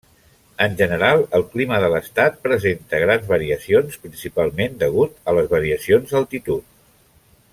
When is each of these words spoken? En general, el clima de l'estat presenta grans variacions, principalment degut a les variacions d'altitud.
En 0.65 0.77
general, 0.77 1.19
el 1.39 1.43
clima 1.49 1.77
de 1.83 1.91
l'estat 1.95 2.39
presenta 2.47 3.01
grans 3.03 3.29
variacions, 3.33 3.99
principalment 4.07 4.81
degut 4.85 5.23
a 5.33 5.39
les 5.41 5.53
variacions 5.55 6.17
d'altitud. 6.17 6.69